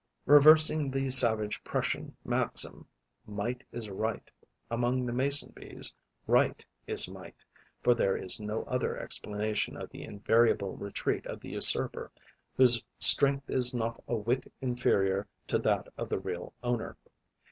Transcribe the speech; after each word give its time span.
Reversing 0.25 0.89
the 0.89 1.11
savage 1.11 1.63
Prussian 1.63 2.17
maxim, 2.25 2.87
'Might 3.27 3.63
is 3.71 3.87
right,' 3.87 4.31
among 4.71 5.05
the 5.05 5.13
Mason 5.13 5.51
bees 5.53 5.95
right 6.25 6.65
is 6.87 7.07
might, 7.07 7.45
for 7.83 7.93
there 7.93 8.17
is 8.17 8.41
no 8.41 8.63
other 8.63 8.97
explanation 8.97 9.77
of 9.77 9.91
the 9.91 10.01
invariable 10.01 10.75
retreat 10.75 11.27
of 11.27 11.39
the 11.39 11.49
usurper, 11.49 12.11
whose 12.57 12.81
strength 12.97 13.47
is 13.47 13.75
not 13.75 14.03
a 14.07 14.15
whit 14.15 14.51
inferior 14.59 15.27
to 15.45 15.59
that 15.59 15.87
of 15.99 16.09
the 16.09 16.17
real 16.17 16.55
owner. 16.63 16.97